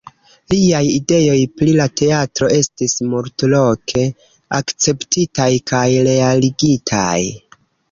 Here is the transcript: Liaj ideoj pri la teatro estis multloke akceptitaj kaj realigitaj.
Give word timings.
Liaj 0.51 0.85
ideoj 0.93 1.35
pri 1.61 1.75
la 1.79 1.85
teatro 2.01 2.49
estis 2.55 2.97
multloke 3.13 4.07
akceptitaj 4.63 5.49
kaj 5.75 5.85
realigitaj. 6.11 7.17